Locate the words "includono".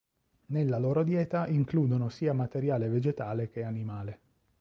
1.45-2.09